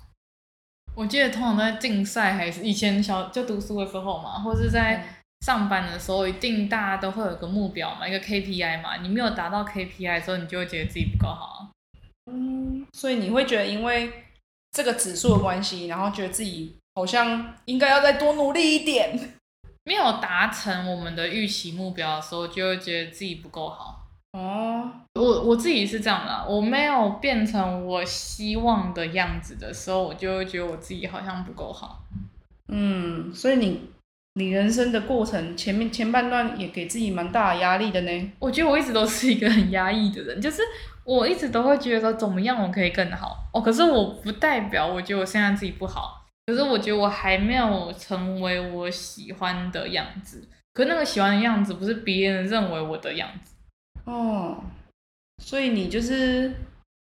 [0.95, 8.97] 我记得通常在竞赛还是以前小就读书的时候嘛，或是在上班的时候，一定大家都会有个目标嘛，一个 KPI 嘛。
[8.97, 11.69] 你没有达到 KPI 的时候，你就会觉得自己不够好。
[12.29, 14.11] 嗯，所以你会觉得因为
[14.71, 19.17] 这个指数的关系，然后觉得自己好像应该要再多努力一点。
[19.85, 23.98] 没有达成我们的预期目标的时候，就会觉得自己不够好。
[24.33, 32.03] 哦，我我自己是这样的，我没有变成我希望的样子的时候，我就会觉得我自己好像不够好。
[32.67, 33.89] 嗯，所以你
[34.35, 38.31] 你人生的过程前面前半段也给自己蛮大的压力的呢？
[38.37, 40.61] 我觉得我一直都是一个很压抑的人，就是
[41.03, 43.59] 我一直都会觉得说怎么样我可以更好哦。
[43.59, 50.47] 可是我不代表我觉得我现在自己不好，可是我觉得我还没有成为我喜欢的样子。
[50.75, 53.48] 可是那个喜欢的样子不是别人认为我的样子
[54.09, 54.63] 哦。
[55.43, 56.53] 所以你就是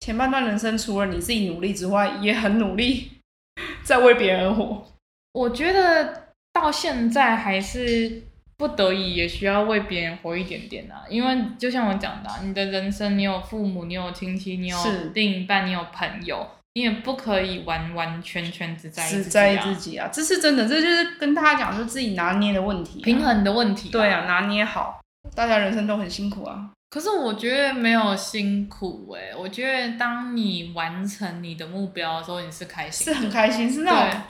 [0.01, 3.11] 前半段人生除了你自己努力之外，也很努力
[3.83, 4.87] 在为别人而活。
[5.33, 6.21] 我觉得。
[6.53, 8.21] 到现在还是
[8.57, 14.77] 不得已也需要为别人活一点点啊，因为就像我讲的啊，你的人生，你有父母，你有亲戚，你有
[15.13, 19.23] 另一半，你有朋友，你也不可以完完全全只在意自己啊。
[19.23, 23.91] 只在意自己啊，这是真的，这就是跟大家讲，就自己拿捏的问题啊，平衡的问题啊。
[23.93, 24.99] 对啊，拿捏好，
[25.33, 26.69] 大家人生都很辛苦啊。
[26.91, 34.21] 可是我觉得没有辛苦欸，我觉得当你完成你的目标的时候，你是开心，是很开心，是那种。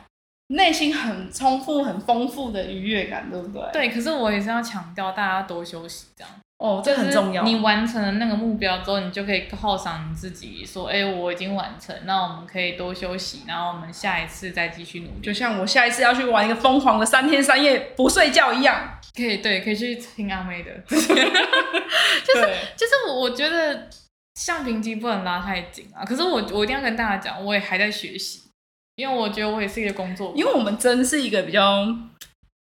[0.53, 3.63] 内心很充富、很丰富的愉悦感，对不对？
[3.71, 7.43] 对，可是我也是要强调，大家多休息，这样哦，这很重要。
[7.43, 18.99] 你完成了那个目标之后，你就可以犒赏你自己，说：“哎，我已经完成，那我们可以多休息，然后我们下一次再继续努力。”就像我下一次要去玩一个疯狂的三天三夜不睡觉一样。
[19.15, 20.71] 可以，对，可以去听阿妹的。
[20.87, 21.09] 就是
[22.77, 23.89] 就是，我我觉得
[24.35, 26.05] 橡皮筋不能拉太紧啊。
[26.05, 28.43] 可是我我一定要跟大家讲，我也还在学习。
[28.95, 31.87] 因为我觉得我也是一个工作，因为我们真是一个比较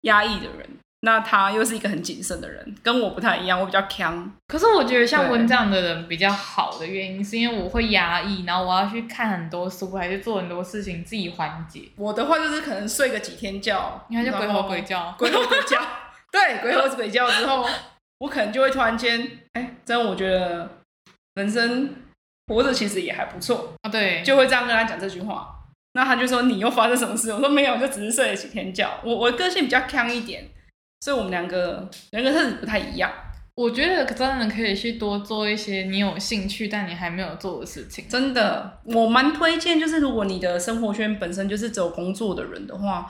[0.02, 0.68] 压抑的人，
[1.00, 4.32] 那他又是一个很谨慎的人，跟我不太一样，我比较强。
[4.48, 11.82] 可是我觉得像温这样的人比较好的原因，是因为我会压抑，然后我要去看很多书，还是做很多事情自己缓解。
[11.96, 15.80] 我的话就是可能睡个几天觉，你看就鬼吼鬼叫，鬼吼鬼叫，
[16.32, 17.64] 对，鬼吼鬼叫之后，
[18.18, 19.20] 我可能就会突然间，
[19.52, 20.68] 哎、欸，真的我觉得
[21.34, 21.90] 人生
[22.46, 25.52] 活着其实也还不错啊，对，就会这样跟他讲这句话。
[25.92, 27.32] 那他就说，你又发生什么事？
[27.32, 28.90] 我说没有，就只是睡了几天觉。
[29.02, 30.46] 我我个性比较强一点，
[31.06, 33.08] 所以我们两个人格特质不太一样。
[33.54, 38.06] 我觉得真的可以去多做一些你有兴趣但你还没有做的事情。
[38.08, 43.06] 真的，我蛮推荐，就是如果你的生活圈本身就是只有工作的人的话，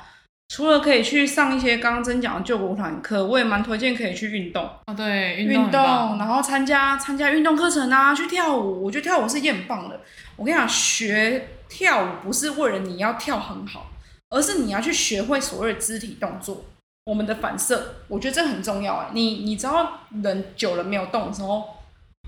[0.51, 4.63] 除了可以去上一些刚刚真讲的救国团课，我也蛮推荐可以去运动。
[4.63, 8.85] 啊、哦，对，运动，动然后参加参加运动课程啊，去跳舞。
[8.85, 9.99] 我觉得跳舞是一件很棒的。
[10.37, 11.49] 我跟你讲，学。
[11.69, 13.91] 跳舞不是为了你要跳很好，
[14.31, 16.65] 而是你要去学会所谓的肢体动作，
[17.07, 19.11] 我们的反射，我觉得这很重要哎。
[19.13, 21.77] 你你知道人久了没有动的时候，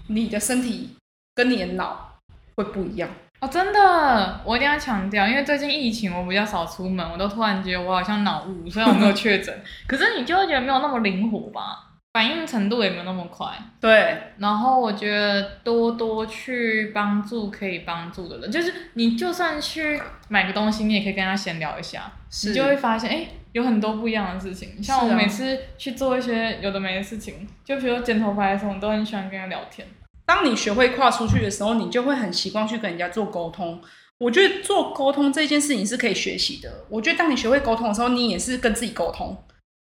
[0.06, 0.90] 你的身体
[1.34, 2.12] 跟你的脑
[2.54, 3.10] 会不一样
[3.40, 11.87] 哦，真的，我一定要强调，因为最近疫情我比较少出门，我都突然觉得我好像脑雾，虽然我没有确诊， 可是你就会觉得没有那么灵活吧。
[12.18, 13.46] 反应程度也没有那么快，
[13.80, 14.18] 对。
[14.38, 22.10] 然后我觉得多多去帮助可以帮助的人，就是你就算去买个东西，你也可以跟他闲聊一下，
[22.44, 24.82] 你就会发现，哎，有很多不一样的事情。
[24.82, 29.86] 像我每次去做一些有的没的事情，啊、就比如剪头发的时候，我都很喜欢跟他聊天。
[30.26, 33.80] 当你学会跨出去的时候，你就会很习惯去跟人家做沟通。
[34.18, 36.84] 我觉得做沟通这件事情是可以学习的。
[36.90, 39.36] 我觉得当你学会沟通的时候，你也是跟自己沟通，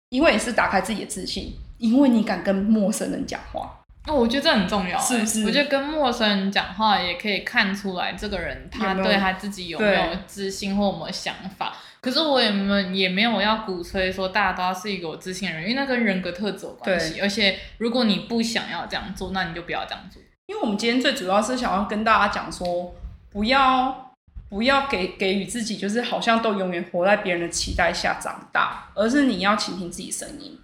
[0.09, 1.54] 因为也是打开自己的自信。
[1.78, 5.44] 因为你敢跟陌生人讲话，哦，我觉得这很重要，是不是？
[5.44, 11.72] 我觉得跟陌生人讲话也可以看出来这个人他对他自己有没有自信或有没有想法。
[12.00, 17.20] 可是我也没也没有要鼓吹说大家都要是一个有自信的人，因为那跟人格特质有关系。
[17.20, 20.22] 而且如果你不想要这样做，那你就不要这样做。
[20.46, 22.94] 因为我们今天最主要是想要跟大家讲说，
[23.30, 24.14] 不要
[24.48, 30.58] 不要给给予自己就是好像都永远活在别人的期待下长大，而是你要倾听自己声音。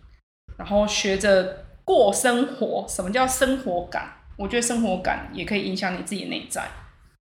[0.56, 4.12] 然后学着过生活，什么叫生活感？
[4.36, 6.66] 我觉得生活感也可以影响你自己内在。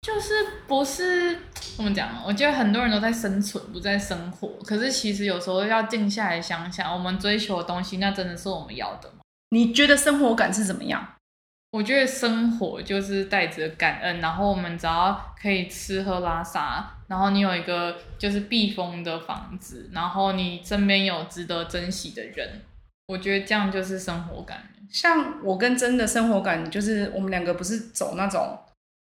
[0.01, 0.33] 就是
[0.67, 1.33] 不是
[1.77, 2.21] 怎么讲？
[2.25, 4.49] 我觉得很多人都在生存，不在生活。
[4.65, 9.19] 可是其实有时候要静下来想想，我们追求的东西，那真的是我们要的吗？
[9.51, 11.15] 你觉得生活感是怎么样？
[11.71, 22.61] 我觉得生活就是带着感恩，然后我们只要可以吃喝拉撒，然后你有一个就是避风的房子，然后你身边有值得珍惜的人。
[23.07, 24.69] 我觉得这样就是生活感。
[24.89, 28.59] 像我跟真的生活感，就是我们两个不是走那种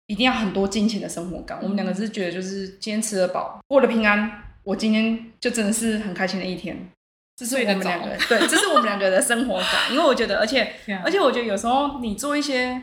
[0.07, 1.57] 一定要很多金钱的生活感。
[1.59, 6.89] 嗯、我们两个是觉得就是今天吃得饱，过得平安，我今天就真的是很开心的一天。
[7.35, 9.91] 这是我们两个对，这是我们两个的生活感。
[9.91, 10.61] 因为我觉得，而且、
[10.93, 12.81] 啊、而且我觉得有时候你做一些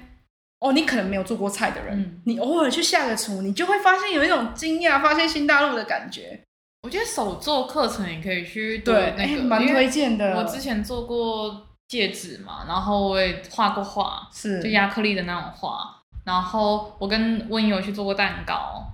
[0.61, 6.41] 哦，你可能没有做过菜的人，嗯、你偶尔去下个厨，你就会发现有一种惊讶，发现新大陆的感觉。
[6.87, 10.37] 我觉得手作课程也可以去对那个，蛮推荐的。
[10.37, 16.01] 我之前做过戒指嘛，然后我也画过画，是就亚克力的那种画。
[16.25, 18.85] 然后我跟温友去做过蛋糕，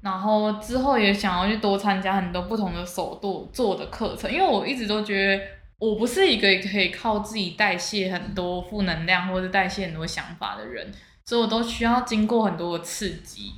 [0.00, 5.42] 然后之后也想要去多参加很多不同的手作做的课程，因为我一直都觉得
[5.78, 10.90] 我不是一个可以靠自己代谢很多负能量或者代谢很多想法的人，
[11.26, 13.52] 所以我都需要经过很多的刺激。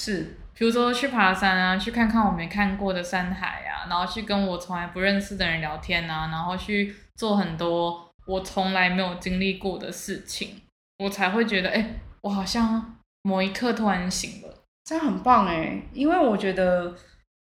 [0.00, 10.60] 是，比如说去爬山啊，去看看我没看过的山海啊，然后去跟我从来不认识的人聊天啊，然后去做很多我从来没有经历过的事情，
[10.98, 16.94] 我才会觉得，哎、欸，我好像某一刻突然醒了，这样很棒哎，因为我觉得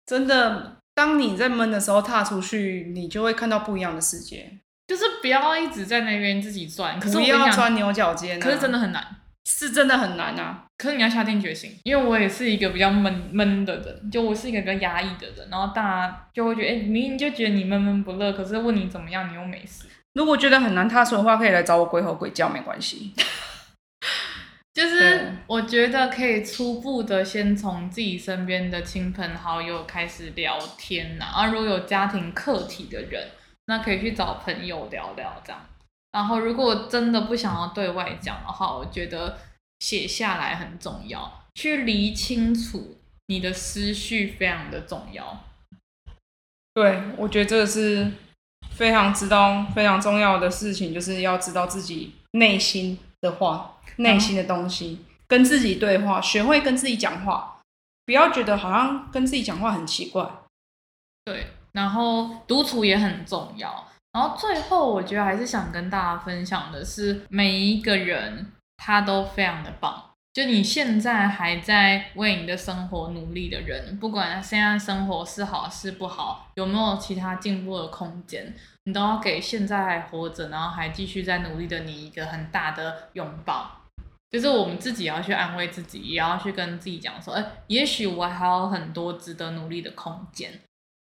[0.05, 9.03] 真的，当你在闷的时候踏出去，你就会看到不一样的世界，就是不要一直在那边自己转，可是不要钻牛角尖、啊，可是真的很难。
[9.49, 10.65] 是真的很难啊！
[10.77, 19.87] 可是你要下定决心，因为我也是一个比较闷闷的人，就我是一个比较压抑的人，然后大家就会觉得，哎、欸，明明就觉得你闷闷不乐，可是问你怎么样，你又没事。
[20.15, 23.15] 如果觉得很难踏出的话，可以来找我鬼吼鬼叫，没关系。
[24.75, 33.29] 就是我觉得可以初步的先从自己身边的亲朋好友开始聊天呐，啊，如果有家庭课题的人，
[33.67, 35.63] 那可以去找朋友聊聊这样。
[36.17, 39.39] 然后，如果真的不想要对外讲的话，我觉得
[39.81, 42.97] 写下来很重要，去理清楚
[43.27, 45.45] 你的思绪非常的重要。
[46.73, 48.11] 对，我觉得这个是
[48.71, 57.61] 非常知道非常重要的事情，就是要知道自己内心的话，内心的东西，嗯、跟自己对话，学会跟自己讲话，
[58.07, 60.27] 不要觉得好像跟自己讲话很奇怪。
[61.27, 63.87] 对，然后独处也很重要。
[64.17, 70.03] 然后最后，我觉得还是想跟大家分享的是，每一个人他都非常的棒。
[70.33, 78.55] 就你现在还在为你的生活努力的人，不管现在生活是好是不好，有没有其他进步的空间，
[78.85, 83.71] 你都要给现在还活着，然后还继续在努力的你一个很大的拥抱。
[84.31, 90.59] 就是我们自己要去安慰自己，也要去跟自己讲说，哎，也许我还有很多值得努力的空间。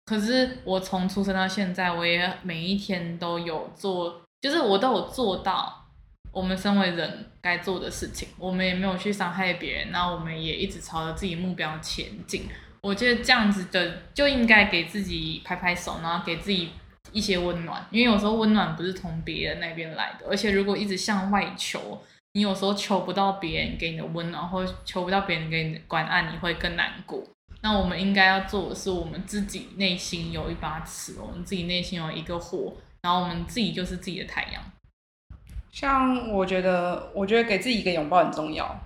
[0.06, 5.86] 可是我从出生到现在，我也每一天都有做，就是我都有做到
[6.32, 8.28] 我们身为人该做的事情。
[8.38, 12.47] 我们也没有去伤害别人，那我们也一直朝着自己目标前进。
[12.82, 16.70] 我觉得这样子的就应该给自己拍拍手，然后给自己
[17.14, 22.01] 一些温暖，因为有时候温暖不是从别人那边来的，而且如果一直向外求，
[22.34, 27.24] 你有时候求不到别人给你的温暖，或求不到别人给你的关爱，你会更难过。
[27.64, 34.61] 那我们应该要做的是，我们自己内心有一把尺，我们自己内心有一个火，然后我们自己就是自己的太阳。
[35.72, 38.78] 像我觉得，我觉得给自己一个拥抱很重要，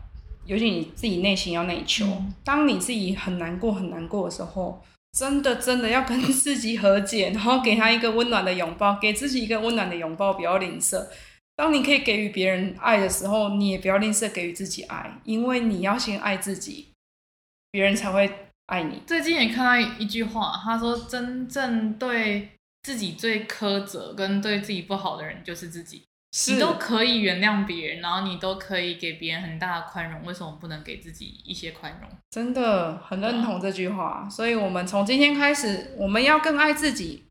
[0.45, 2.05] 尤其你自己内心要内求。
[2.05, 2.34] 嗯。
[2.43, 4.84] 当你自己很难过、很难过的时候，
[5.17, 11.03] 真的真的要跟 自己和解，然后给他一个温暖的拥抱，给自己一个温暖的拥抱，不要吝啬。
[11.55, 16.89] 当你可以给予别人爱的时候，你也不要吝啬给予自己爱，因为你要先爱自己，
[17.71, 18.32] 别人才会。
[18.68, 19.01] 爱你。
[19.05, 22.51] 最近也看到一句话，他说：“真正对
[22.84, 26.03] 自己最苛责跟对自己不好的人就是自己。
[26.34, 34.24] 是你都可以原谅别人，然后你都可以给别人很大的宽容，为什么不能给自己一些宽容？”真的很认同这句话。
[34.26, 37.26] 嗯、所以，我们从今天开始，我们要更爱自己。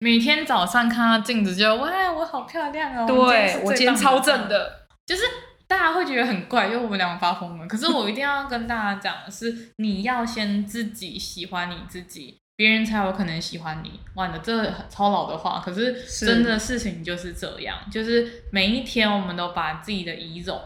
[0.00, 3.06] 每天早上看到镜子就，就哇，我好漂亮哦！
[3.06, 5.22] 对，我今天超正的，就是。
[5.66, 7.66] 大家会觉得很怪，因为我们两个发疯了。
[7.66, 14.00] 可是我一定要跟大家讲的是，你要先自己喜欢你自己，别人才有可能喜欢你。
[14.14, 20.60] 哇，你这超老的话，可是真的事情就是这样，是就是每一天我们都把自己的仪容，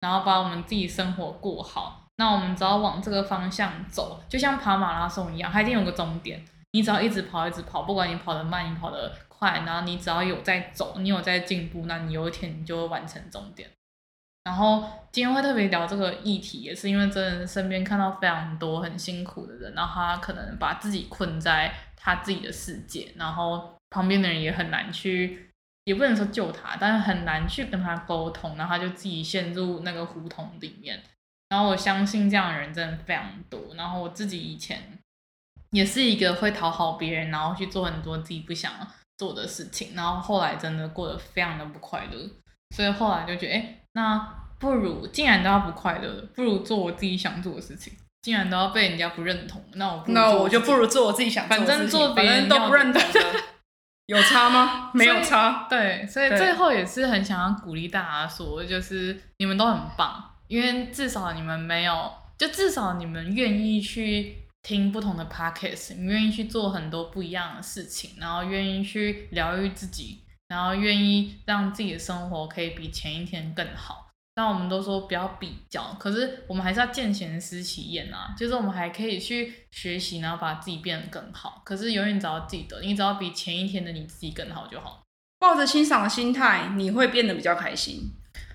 [0.00, 2.06] 然后把我们自己生活过好。
[2.16, 6.44] 那我们只要往这个方向走，就像跑马拉松一样，它一定有个终点。
[6.70, 13.68] 你只要一直跑，一直跑，不管你跑得慢，你跑得快，然后你只要有在走，你有在进步，那你有一天你就会完成终点。
[14.44, 25.50] 然后今天会特别聊这个议题，也是因为真的身边看到非常多很辛苦的人，然后他可能把自己困在他自己的世界，然后旁边的人也很难去，
[25.84, 31.02] 也不能说救他，但是很难去跟他沟通，然后他就自己陷入那个胡同里面。
[31.48, 33.74] 然后我相信这样的人真的非常多。
[33.76, 34.98] 然后我自己以前
[35.70, 38.72] 也是一个会讨好别人，然后去做很多自己不想
[39.16, 42.28] 做的事情，然后后来真的过得非常的不快乐。
[42.74, 44.18] 所以后来就觉得，哎，那
[44.58, 47.92] 不如既然都要不快乐，不如做我自己想做的事情。
[48.22, 51.76] 既然都要被人家不认同，那我那我就不如做我自己想做的事情。
[51.76, 53.20] 反正做别人都不认同的，
[54.06, 54.90] 有差吗？
[54.94, 55.66] 没有差。
[55.68, 70.23] 对，所以最后也是很想要鼓励大家说，就是你们都很棒，因为至少你们没有，就至少你们愿意去听不同的 podcast，你愿意去做很多不一样的事情，然后愿意去疗愈自己。
[70.54, 81.60] 然后愿意让自己的生活可以比前一天更好，但我们都说不要比较，可是我们还是要见贤思齐焉啊，就是我们还可以去学习，然后把自己变得更好。
[81.64, 85.02] 可是永远只要记得，你只要比前一天的你自己更好就好。
[85.40, 88.12] 抱着欣赏的心态，你会变得比较开心。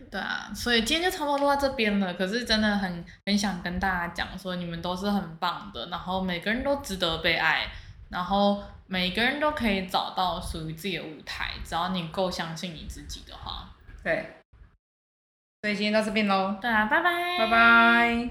[0.09, 2.13] 对啊，所以今天就差不多到这边了。
[2.13, 7.69] 可是真的很很想跟大家讲说，你们都是很棒的，然后每个人都值得被爱，
[8.09, 13.69] 然后每个人都可以找到属于自己的舞台，只要你够相信你自己的话。
[14.03, 14.35] 对。
[15.61, 16.55] 所以今天到这边喽。
[16.61, 18.29] 对啊，拜拜，拜拜。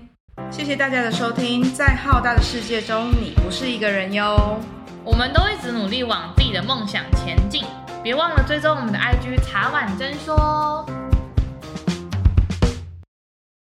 [0.50, 4.58] 谢谢大家的收听，在浩大的世界中，你不是一个人哟。
[5.04, 7.64] 我们都一直努力往自己的梦想前进，
[8.02, 10.84] 别忘了追踪我们的 IG 茶碗真说。